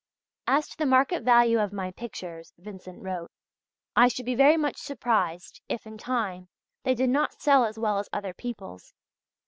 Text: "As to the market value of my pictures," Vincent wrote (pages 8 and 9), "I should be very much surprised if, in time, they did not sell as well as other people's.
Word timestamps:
"As 0.47 0.67
to 0.69 0.77
the 0.77 0.87
market 0.87 1.21
value 1.21 1.59
of 1.59 1.71
my 1.71 1.91
pictures," 1.91 2.53
Vincent 2.57 3.03
wrote 3.03 3.29
(pages 3.95 3.95
8 3.95 3.95
and 3.95 3.95
9), 3.99 4.03
"I 4.03 4.07
should 4.07 4.25
be 4.25 4.33
very 4.33 4.57
much 4.57 4.77
surprised 4.77 5.61
if, 5.69 5.85
in 5.85 5.99
time, 5.99 6.49
they 6.81 6.95
did 6.95 7.11
not 7.11 7.39
sell 7.39 7.65
as 7.65 7.77
well 7.77 7.99
as 7.99 8.09
other 8.11 8.33
people's. 8.33 8.95